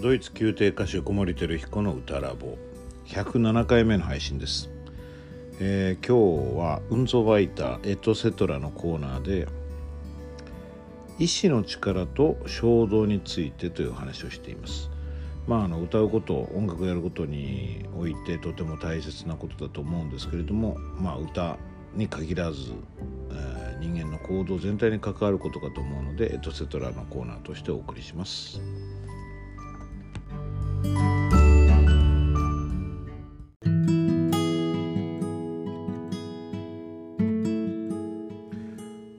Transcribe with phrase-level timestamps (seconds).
[0.00, 2.56] ドイツ宮廷歌手小森照彦の歌ラボ
[3.08, 4.70] 107回目の配信です、
[5.60, 9.46] えー、今日はウンゾバイターエトセトラのコーナーで
[11.18, 14.88] 意志の力と衝動についてという話をしています。
[15.46, 21.58] まあ、あの歌うこと音楽やることにおいてとても大切なことだと思うんですけれども、まあ、歌
[21.94, 22.72] に限らず、
[23.32, 28.62] えー、人間の行動全体に関わることかと思うのでエトセトラのコーナーとしてお送りします。
[30.82, 30.86] ウ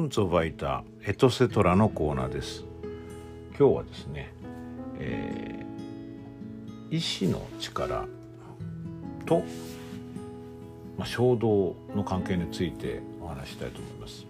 [0.00, 2.64] ンツォバイターエトセトラのコーナーです。
[3.56, 4.32] 今日はですね、
[4.98, 8.06] えー、意志の力
[9.26, 9.44] と、
[10.98, 14.26] まあ、衝動の関係についてお話したいと思います。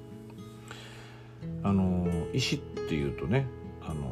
[1.62, 3.46] あの意志っていうとね
[3.82, 4.10] あの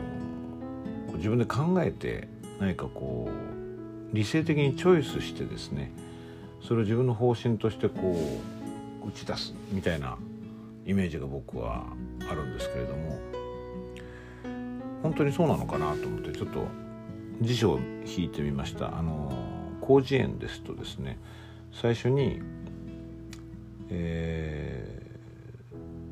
[1.16, 2.28] 自分で考えて
[2.62, 5.90] 何かこう理性的にチョイスしてですね
[6.62, 8.16] それを自分の方針としてこ
[9.04, 10.16] う打ち出すみたいな
[10.86, 11.84] イメージが僕は
[12.30, 13.18] あるんですけれども
[15.02, 16.64] 本当にそうなのかなと思ってちょっと
[17.40, 18.96] 辞書を引いてみました。
[18.96, 19.32] あの
[19.84, 21.18] 広辞苑ですとですね
[21.72, 22.40] 最初に、
[23.90, 25.18] え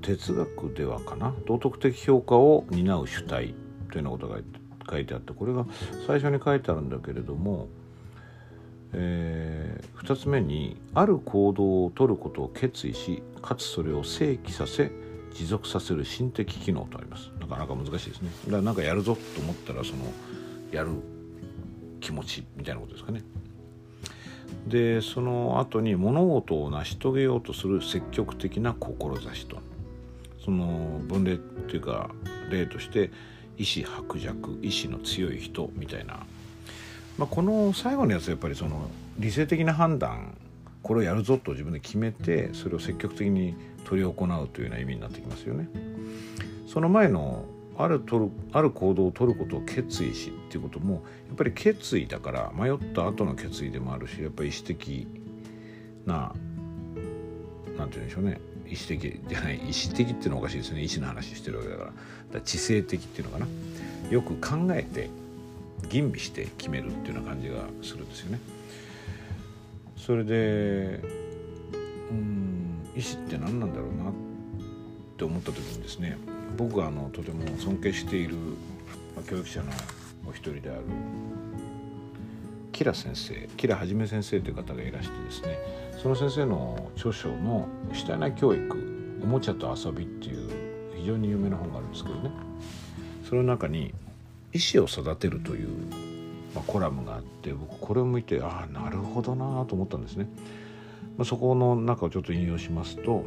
[0.00, 3.54] ー、哲学ではかな道徳的評価を担う主体
[3.92, 4.59] というようなことが書いて
[4.90, 5.66] 書いてあってこれが
[6.06, 7.68] 最初に書いてあるんだけれども、
[8.92, 14.90] えー、2つ目にある行動をとることを決意しかつそれを正規させ
[15.34, 17.30] 持続させる心的機能とあります。
[17.40, 18.30] なかなか難しいですね。
[18.46, 19.98] だからなんかやるぞと思ったらその
[20.72, 20.90] やる
[22.00, 23.22] 気持ちみたいなことですかね。
[24.66, 29.58] でその後に物事を成し遂げようとする積極的な志と。
[30.44, 32.10] その分類っていうか
[32.50, 33.10] 例として
[33.58, 36.20] 意志薄弱意志の強い人みたいな、
[37.18, 40.36] まあ、この最後のやつはやっぱりその理性的な判断
[40.82, 45.68] これをやるぞと自分で決めてそれを積極的に取り行うというような意味になってきますよね。
[46.66, 47.44] その前の
[47.76, 51.00] ある取るある行動を取ることを決意しっていうこともや
[51.32, 55.08] っぱり決意だから迷った後の決意でもあるしやっぱり意思的
[56.06, 56.32] な
[57.76, 58.40] 何て言うんでしょうね
[58.70, 60.82] 意思的じゃない意思的っていうのはおかしいですね。
[60.82, 61.92] 意思の話してるわけだから。
[62.34, 63.46] だ知性的っていうのかな。
[64.10, 65.10] よく考えて
[65.88, 68.40] 吟味して決めるっていうような感じがするんですよね。
[69.96, 71.00] それで
[72.10, 74.12] うん意思って何なんだろうなっ
[75.16, 76.16] て思った時にですね
[76.56, 78.36] 僕があのとても尊敬している、
[79.16, 79.70] ま教育者の
[80.26, 80.80] お一人である
[82.80, 85.58] キラ先生キラはじめ先生という方がいらしてですね
[86.02, 90.48] その先生の著書の「主体内教育おもちゃと遊び」っていう
[90.96, 92.30] 非常に有名な本があるんですけどね。
[93.28, 93.92] その中に
[94.54, 95.68] 「意思を育てる」という、
[96.54, 100.26] まあ、コラムがあって僕これを見てああなるほどなと思ったんですね。
[101.18, 103.24] まあ、そこの中をちょっと引用しますと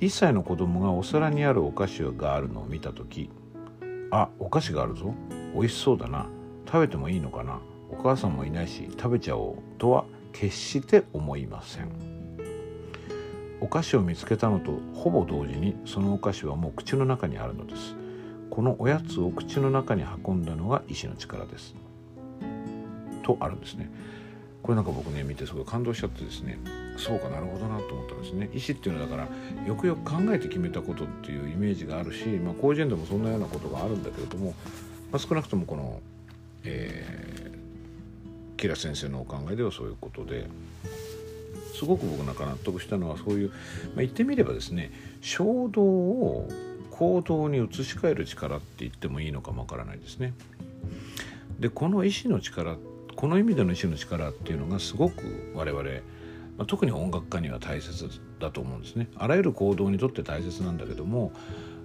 [0.00, 3.28] 1歳の子供がお皿にあるお菓子があるのを見た時
[4.12, 5.12] あお菓子があるぞ。
[5.52, 6.26] 美味しそうだな。
[6.64, 7.58] 食べてもいいのかな。
[7.90, 11.88] お母さんもいないし食べちゃおうとは決して思いません。
[13.60, 17.96] お菓子を見つけたのとほぼ同時にそのお菓子はもう口の中にあるのです。
[18.50, 21.74] このおやつを口の中に運んだのが意志の力です。
[23.22, 23.90] とあるんですね。
[24.62, 26.58] これなんか僕ね見てすごい感動しちゃってですね。
[26.96, 28.50] そうかなるほどなと思ったんですね。
[28.52, 29.28] 意思っていうのはだか
[29.62, 34.54] らよくよく考えて決めたことっていうイメージがあるし、まあ、広辞苑でもそんなようなことがあるんだけれども、
[35.12, 36.00] まあ、少なくともこの、
[36.64, 37.47] えー、
[38.58, 40.46] キラ先生のお考えではそういうことで
[41.74, 44.92] すごく僕なんか納得したのはそういう、まあ、言ってみればですね
[45.22, 46.48] 衝動を
[46.90, 50.34] 行動に移し替える力って言ってもいいのかもわからないですね。
[51.60, 52.76] でこの意志の力
[53.14, 55.82] この意味での意志の力っていうのがすごく我々
[56.58, 58.08] まあ、特に音楽家には大切
[58.40, 59.08] だと思うんですね。
[59.16, 61.32] あらゆる行動にとって大切なんだけども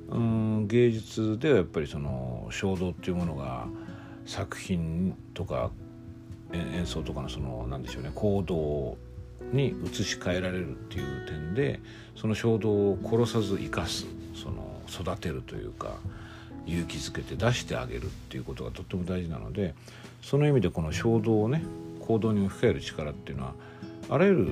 [0.10, 3.68] うん芸術ではやっぱりその衝動っていうものが
[4.26, 5.70] 作品とか
[6.54, 8.98] 演奏とかのその何でしょうね行動
[9.52, 11.80] に移し替えられるっていう点で
[12.16, 14.06] その衝動を殺さず生かす
[14.36, 15.96] その育てるというか
[16.66, 19.74] 勇気づけて出してあげるっていうことがとっても大事なので
[20.22, 21.64] その意味でこの衝動をね
[22.00, 23.54] 行動に置き換える力っていうのは
[24.10, 24.48] あらゆる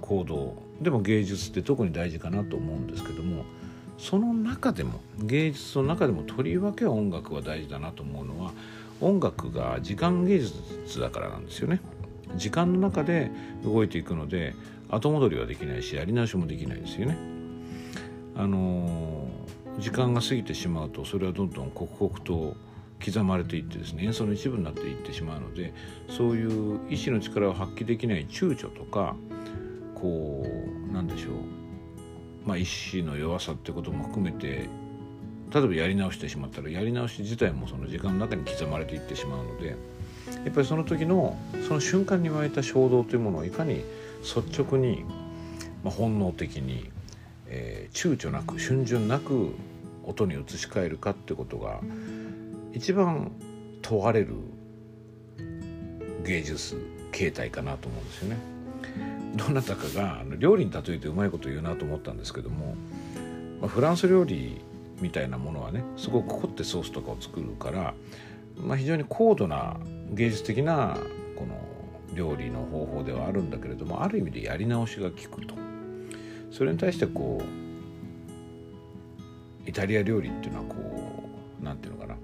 [0.00, 3.44] 行動でも芸術って特に大事かなと思うんですけども
[3.98, 8.52] その中でも芸術の中でもとりわけ音楽は大事だなと思うのは
[9.04, 11.80] 音楽が時間芸術だからなんですよね。
[12.36, 13.30] 時間の中で
[13.62, 14.54] 動いていくので
[14.88, 17.16] 後戻りはできないしやり直しもできないですよね。
[18.34, 19.28] あの
[19.78, 22.56] 時間が過ぎてしまうとそれはどんどん刻々と
[23.04, 25.74] 刻まれていってですね演奏の一部になっていってしまうので
[26.08, 29.14] そういう意志の力を発揮できない躊躇とか
[29.94, 30.46] こ
[30.90, 31.32] うなんでしょう
[32.46, 34.68] まあ意志の弱さってことも含めて
[35.52, 39.76] 例えばやり直してしまったらやり直し自体もその時間の中に刻まれていってしまうので
[40.44, 41.36] やっぱりその時の
[41.66, 43.84] その瞬間に湧いた衝動というものをいかに
[44.22, 45.04] 率直に、
[45.82, 46.90] まあ、本能的に、
[47.48, 49.54] えー、躊躇なく逡巡なく
[50.04, 51.80] 音に移し替えるかってことが
[52.72, 53.30] 一番
[53.82, 54.34] 問われる
[56.24, 56.80] 芸術
[57.12, 58.54] 形態かなと思うんですよね。
[59.36, 62.76] どなたかが料理に例えてうまいこと言うなと思ったんですけども、
[63.60, 64.60] まあ、フランス料理
[65.04, 67.92] みたいなものはねすごく凝ってソースとかを作るから、
[68.56, 69.76] まあ、非常に高度な
[70.12, 70.96] 芸術的な
[71.36, 71.60] この
[72.14, 75.54] 料理の方法ではあるんだけれどもある意味でやり直しが効くと。
[76.50, 77.44] それに対してこう
[79.68, 80.74] イタリア料理っていうのはこ
[81.60, 82.18] う何て言うのかな。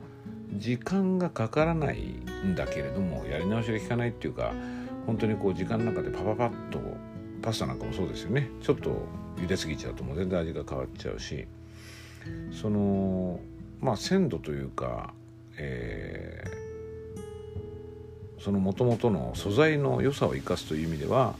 [0.54, 2.00] 時間がかからない
[2.46, 4.54] んだけれどもやり直しが効かないっていうか
[5.04, 6.80] 本当にこう時間の中でパパパッと
[7.42, 8.48] パスタなんかもそうですよね。
[8.62, 9.06] ちょっと
[9.36, 11.46] 茹ですぎちゃうともう全然味が変わっちゃうし。
[12.52, 13.40] その
[13.80, 15.12] まあ鮮度というか、
[15.56, 21.34] えー、そのもともとの素材の良さを生かすという意味では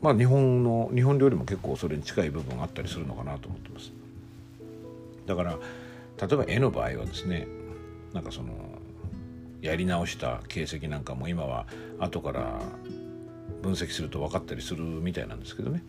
[0.00, 3.92] まあ日本の日本料理も結構それに近い部分があったりするのかなと思ってます。
[5.26, 5.58] だから
[6.20, 7.46] 例えば絵の場合はですね
[8.12, 8.48] なんかその
[9.60, 11.66] やり直した形跡なんかも今は
[11.98, 12.60] 後から
[13.62, 15.82] 分析すると分かったりするみたいなんですけどね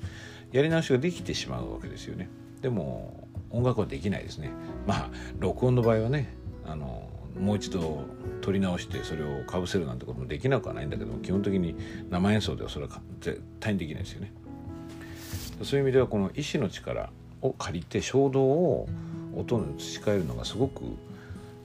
[0.51, 2.29] やり直しができてしまうわけですよね
[2.61, 4.51] でも音楽はできないですね
[4.85, 5.09] まあ
[5.39, 6.33] 録音の場合はね
[6.65, 7.09] あの
[7.39, 8.03] もう一度
[8.41, 11.75] 撮り直してそれをかぶせるなんてこともできなくはないんだけども基本的に
[12.09, 14.33] 生演奏ではそれは絶対にできないですよね
[15.63, 17.09] そういう意味ではこの意志の力
[17.41, 18.89] を借りて衝動を
[19.35, 20.83] 音に移し替えるのがすごく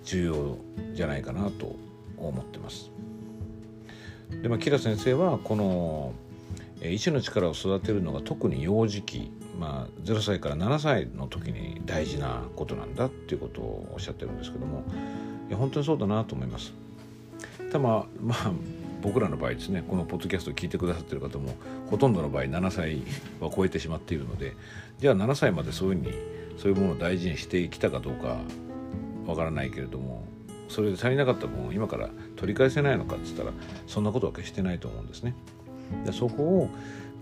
[0.05, 0.58] 重要
[0.94, 1.75] じゃないかなと
[2.17, 2.90] 思ってます。
[4.43, 6.12] でまあ、キラ先生はこの
[6.82, 14.82] 意志の力を育てるのが特に幼児期、まあ、0歳から7歳の時に大事なことなんだっていうことをおっしゃってるんですけども
[15.48, 16.72] いや本当にそうだなと思います。
[17.70, 18.52] たままあ
[19.02, 21.54] 僕らの場合ですねこのポッドキャストを聞いてくださってる方も
[21.90, 23.02] ほとんどの場合7歳
[23.38, 24.56] は超えてしまっているので
[24.98, 26.12] じゃあ7歳までそういうふうに
[26.58, 28.38] そういうものを大事にしてきたかどうか
[29.26, 30.24] わからないけれども
[30.68, 33.52] それで足りなかった分を今から取り返せないのかって言ったら
[33.86, 35.34] そんなことは決してないと思うんですね。
[36.06, 36.68] でそこを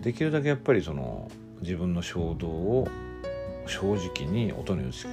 [0.02, 1.31] できるだけやっぱりその
[1.62, 2.88] 自分の衝動を
[3.67, 5.06] 正直に音に移し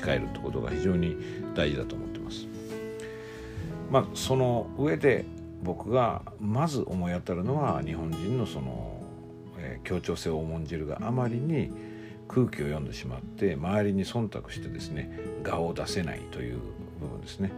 [0.00, 1.16] 替えるってことが非常に
[1.54, 2.46] 大事だと思ってます。
[3.90, 5.24] まあその上で
[5.62, 9.00] 僕がまず思い当たるのは日本人のその、
[9.58, 11.70] え、協調性を重んじるがあまりに
[12.26, 16.58] 空気を読んでしまって周りに忖度してですね我を出せないという
[17.00, 17.52] 部分ですね。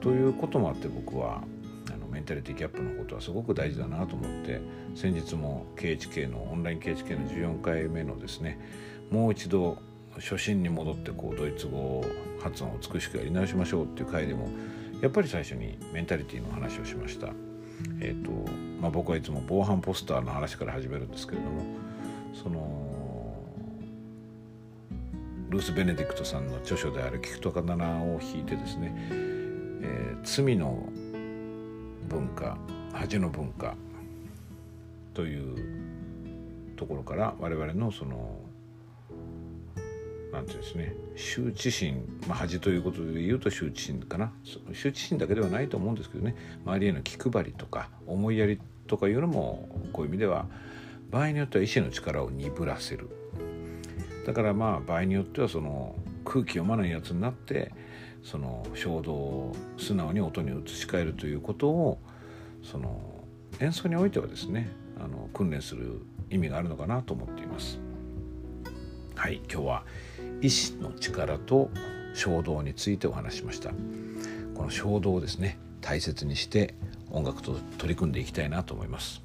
[0.00, 1.42] ということもあって僕は
[2.12, 4.60] メンタリティギャップのことはすごく大事だなと思って
[4.94, 8.60] 先日も KHK のオンライン KHK の14回目のですね
[9.10, 9.78] もう一度
[10.16, 12.04] 初心に戻ってこうドイツ語
[12.40, 14.48] 発音を美しくやり直しましょうっていう回でも
[15.00, 17.28] やっぱり最初にメンタリティの話をしました。
[18.00, 18.30] えーと
[18.80, 21.62] まあ、僕はいつも防犯ポスターの話から始めるんですけれども
[22.32, 22.92] その
[25.48, 30.88] ルース・ベネディクトさんの著書である「聞くと刀」を引いてですね、えー、罪の
[32.12, 32.58] 文化
[32.92, 33.74] 恥の文化
[35.14, 38.38] というところから我々のその
[40.32, 44.32] なんていうんですね羞恥心、まあ、恥ということで言うと羞恥心かな。
[44.44, 46.34] 羞恥心だけではないと思うんですけどね。
[46.64, 50.46] 周りへの気配りとか思いやりとかいうのもこういう意味では
[51.10, 53.10] 場合によっては意志の力を鈍らせる。
[54.26, 57.72] だからまあ場合によってはその空気読まないやつになって
[58.22, 61.98] その衝動を素直に音に移し替えるということを
[62.62, 63.00] その
[63.60, 66.00] 演奏においてはですねあの訓練する
[66.30, 67.78] 意味があるのかなと思っています。
[69.14, 69.84] はい今日は
[70.40, 71.70] 意志の力と
[72.14, 73.70] 衝動についてお話しました。
[74.54, 76.74] この衝動をですね大切にして
[77.10, 79.22] 音楽と取り組んでいきたいなと思います。